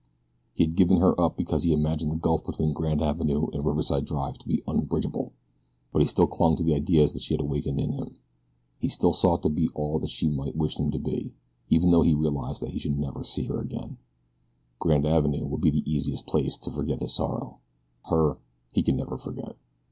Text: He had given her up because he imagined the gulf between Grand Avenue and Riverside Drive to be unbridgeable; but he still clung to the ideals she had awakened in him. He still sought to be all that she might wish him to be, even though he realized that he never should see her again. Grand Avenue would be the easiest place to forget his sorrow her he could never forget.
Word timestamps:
He 0.55 0.63
had 0.65 0.75
given 0.75 0.97
her 0.97 1.21
up 1.21 1.37
because 1.37 1.61
he 1.61 1.71
imagined 1.71 2.11
the 2.11 2.15
gulf 2.15 2.43
between 2.43 2.73
Grand 2.73 3.03
Avenue 3.03 3.49
and 3.53 3.63
Riverside 3.63 4.03
Drive 4.03 4.35
to 4.39 4.47
be 4.47 4.63
unbridgeable; 4.67 5.31
but 5.93 6.01
he 6.01 6.07
still 6.07 6.25
clung 6.25 6.55
to 6.55 6.63
the 6.63 6.73
ideals 6.73 7.15
she 7.21 7.35
had 7.35 7.41
awakened 7.41 7.79
in 7.79 7.91
him. 7.91 8.17
He 8.79 8.87
still 8.87 9.13
sought 9.13 9.43
to 9.43 9.49
be 9.49 9.69
all 9.75 9.99
that 9.99 10.09
she 10.09 10.27
might 10.27 10.55
wish 10.57 10.79
him 10.79 10.89
to 10.89 10.97
be, 10.97 11.35
even 11.69 11.91
though 11.91 12.01
he 12.01 12.15
realized 12.15 12.63
that 12.63 12.69
he 12.71 12.89
never 12.89 13.23
should 13.23 13.31
see 13.31 13.43
her 13.43 13.59
again. 13.59 13.97
Grand 14.79 15.05
Avenue 15.05 15.45
would 15.45 15.61
be 15.61 15.69
the 15.69 15.87
easiest 15.87 16.25
place 16.25 16.57
to 16.57 16.71
forget 16.71 16.99
his 17.03 17.13
sorrow 17.13 17.59
her 18.05 18.39
he 18.71 18.81
could 18.81 18.95
never 18.95 19.17
forget. 19.19 19.55